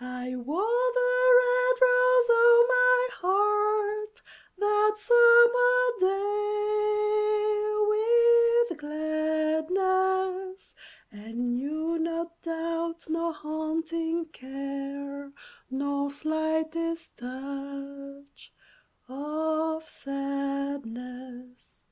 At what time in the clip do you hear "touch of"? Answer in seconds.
17.18-19.88